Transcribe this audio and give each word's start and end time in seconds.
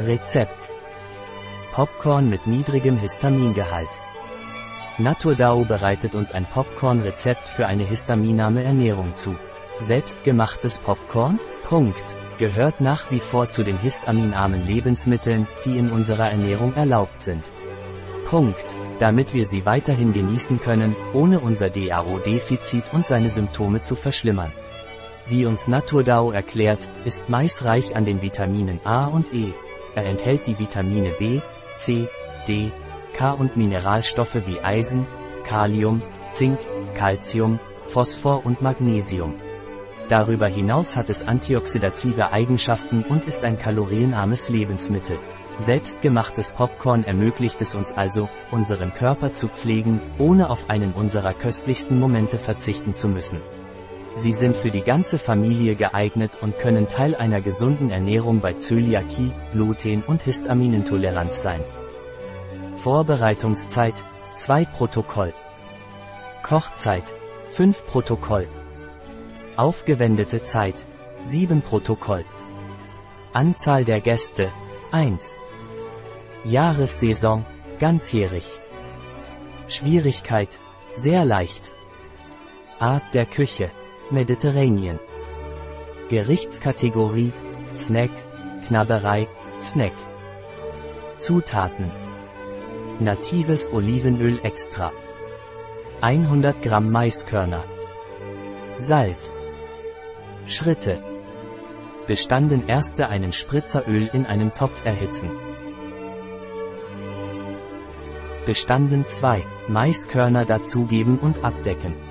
Rezept. 0.00 0.70
Popcorn 1.72 2.30
mit 2.30 2.46
niedrigem 2.46 2.98
Histamingehalt. 2.98 3.88
Naturdao 4.96 5.64
bereitet 5.64 6.14
uns 6.14 6.30
ein 6.30 6.44
Popcorn-Rezept 6.44 7.48
für 7.48 7.66
eine 7.66 7.82
histaminarme 7.82 8.62
Ernährung 8.62 9.16
zu. 9.16 9.34
Selbstgemachtes 9.80 10.78
Popcorn? 10.78 11.40
Punkt. 11.64 12.04
Gehört 12.38 12.80
nach 12.80 13.10
wie 13.10 13.18
vor 13.18 13.50
zu 13.50 13.64
den 13.64 13.76
histaminarmen 13.76 14.64
Lebensmitteln, 14.64 15.48
die 15.64 15.76
in 15.76 15.90
unserer 15.90 16.30
Ernährung 16.30 16.74
erlaubt 16.74 17.18
sind. 17.18 17.50
Punkt. 18.24 18.76
Damit 19.00 19.34
wir 19.34 19.46
sie 19.46 19.66
weiterhin 19.66 20.12
genießen 20.12 20.60
können, 20.60 20.94
ohne 21.12 21.40
unser 21.40 21.70
DAO-Defizit 21.70 22.84
und 22.92 23.04
seine 23.04 23.30
Symptome 23.30 23.80
zu 23.80 23.96
verschlimmern. 23.96 24.52
Wie 25.26 25.44
uns 25.44 25.66
Naturdao 25.66 26.30
erklärt, 26.30 26.88
ist 27.04 27.28
Mais 27.28 27.64
reich 27.64 27.96
an 27.96 28.04
den 28.04 28.22
Vitaminen 28.22 28.78
A 28.84 29.06
und 29.06 29.34
E. 29.34 29.52
Er 29.98 30.06
enthält 30.06 30.46
die 30.46 30.56
Vitamine 30.56 31.10
B, 31.18 31.40
C, 31.74 32.08
D, 32.46 32.70
K 33.14 33.32
und 33.32 33.56
Mineralstoffe 33.56 34.36
wie 34.46 34.60
Eisen, 34.60 35.08
Kalium, 35.42 36.02
Zink, 36.30 36.56
Calcium, 36.94 37.58
Phosphor 37.90 38.46
und 38.46 38.62
Magnesium. 38.62 39.34
Darüber 40.08 40.46
hinaus 40.46 40.96
hat 40.96 41.10
es 41.10 41.26
antioxidative 41.26 42.30
Eigenschaften 42.30 43.02
und 43.08 43.24
ist 43.24 43.42
ein 43.42 43.58
kalorienarmes 43.58 44.48
Lebensmittel. 44.50 45.18
Selbstgemachtes 45.58 46.52
Popcorn 46.52 47.02
ermöglicht 47.02 47.60
es 47.60 47.74
uns 47.74 47.92
also, 47.92 48.28
unseren 48.52 48.94
Körper 48.94 49.32
zu 49.32 49.48
pflegen, 49.48 50.00
ohne 50.18 50.48
auf 50.48 50.70
einen 50.70 50.92
unserer 50.92 51.34
köstlichsten 51.34 51.98
Momente 51.98 52.38
verzichten 52.38 52.94
zu 52.94 53.08
müssen. 53.08 53.40
Sie 54.18 54.32
sind 54.32 54.56
für 54.56 54.72
die 54.72 54.82
ganze 54.82 55.16
Familie 55.16 55.76
geeignet 55.76 56.38
und 56.40 56.58
können 56.58 56.88
Teil 56.88 57.14
einer 57.14 57.40
gesunden 57.40 57.90
Ernährung 57.90 58.40
bei 58.40 58.54
Zöliakie, 58.54 59.30
Gluten 59.52 60.02
und 60.02 60.22
Histaminintoleranz 60.22 61.40
sein. 61.40 61.62
Vorbereitungszeit 62.82 63.94
2 64.34 64.64
Protokoll. 64.64 65.32
Kochzeit 66.42 67.04
5 67.52 67.86
Protokoll. 67.86 68.48
Aufgewendete 69.56 70.42
Zeit 70.42 70.84
7 71.22 71.62
Protokoll. 71.62 72.24
Anzahl 73.32 73.84
der 73.84 74.00
Gäste 74.00 74.50
1 74.90 75.38
Jahressaison 76.44 77.46
ganzjährig. 77.78 78.46
Schwierigkeit 79.68 80.58
sehr 80.96 81.24
leicht. 81.24 81.70
Art 82.80 83.14
der 83.14 83.26
Küche 83.26 83.70
Mediterranean. 84.10 84.98
Gerichtskategorie 86.08 87.30
Snack 87.74 88.10
Knabberei 88.66 89.28
Snack. 89.60 89.92
Zutaten 91.18 91.92
Natives 93.00 93.70
Olivenöl 93.70 94.40
extra. 94.42 94.92
100 96.00 96.62
Gramm 96.62 96.90
Maiskörner. 96.90 97.64
Salz. 98.78 99.42
Schritte. 100.46 101.02
Bestanden 102.06 102.66
erste 102.66 103.08
einen 103.08 103.32
Spritzeröl 103.32 104.08
in 104.14 104.24
einem 104.24 104.54
Topf 104.54 104.86
erhitzen. 104.86 105.30
Bestanden 108.46 109.04
2 109.04 109.44
Maiskörner 109.68 110.46
dazugeben 110.46 111.18
und 111.18 111.44
abdecken. 111.44 112.07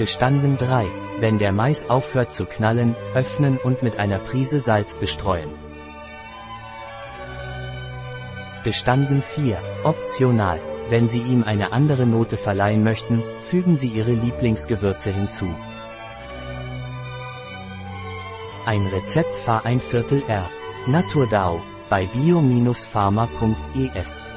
Bestanden 0.00 0.56
3 0.56 0.88
Wenn 1.18 1.38
der 1.38 1.52
Mais 1.52 1.90
aufhört 1.90 2.32
zu 2.32 2.46
knallen, 2.46 2.96
öffnen 3.14 3.58
und 3.58 3.82
mit 3.82 3.98
einer 3.98 4.18
Prise 4.18 4.62
Salz 4.62 4.96
bestreuen. 4.96 5.50
Bestanden 8.64 9.20
4 9.20 9.58
Optional 9.84 10.58
wenn 10.88 11.06
Sie 11.06 11.20
ihm 11.20 11.44
eine 11.44 11.72
andere 11.72 12.06
Note 12.06 12.38
verleihen 12.38 12.82
möchten, 12.82 13.22
fügen 13.44 13.76
Sie 13.76 13.88
Ihre 13.88 14.12
Lieblingsgewürze 14.12 15.12
hinzu. 15.12 15.54
Ein 18.64 18.86
Rezept 18.86 19.36
Fahr 19.36 19.66
ein 19.66 19.80
Viertel 19.80 20.22
R. 20.26 20.48
Naturdao 20.86 21.60
bei 21.90 22.06
bio-pharma.es 22.06 24.30